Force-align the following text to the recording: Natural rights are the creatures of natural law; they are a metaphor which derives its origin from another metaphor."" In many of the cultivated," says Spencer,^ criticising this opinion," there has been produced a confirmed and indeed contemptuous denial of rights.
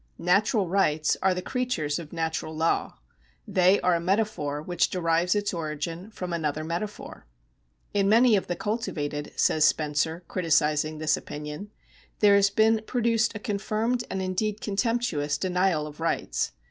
Natural 0.17 0.67
rights 0.67 1.15
are 1.21 1.35
the 1.35 1.43
creatures 1.43 1.99
of 1.99 2.11
natural 2.11 2.55
law; 2.55 2.93
they 3.47 3.79
are 3.81 3.93
a 3.93 3.99
metaphor 3.99 4.59
which 4.59 4.89
derives 4.89 5.35
its 5.35 5.53
origin 5.53 6.09
from 6.09 6.33
another 6.33 6.63
metaphor."" 6.63 7.27
In 7.93 8.09
many 8.09 8.35
of 8.35 8.47
the 8.47 8.55
cultivated," 8.55 9.31
says 9.35 9.63
Spencer,^ 9.63 10.27
criticising 10.27 10.97
this 10.97 11.17
opinion," 11.17 11.69
there 12.19 12.33
has 12.35 12.49
been 12.49 12.81
produced 12.87 13.35
a 13.35 13.39
confirmed 13.39 14.03
and 14.09 14.23
indeed 14.23 14.59
contemptuous 14.59 15.37
denial 15.37 15.85
of 15.85 15.99
rights. 15.99 16.51